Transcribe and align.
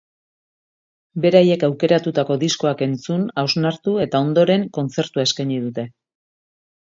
Beraiek 1.25 1.65
aukeratutako 1.67 2.37
diskoak 2.43 2.81
entzun, 2.87 3.27
hausnartu 3.41 3.95
eta 4.05 4.21
ondoren, 4.29 4.67
kontzertua 4.79 5.27
eskaini 5.31 5.59
dute. 5.67 5.85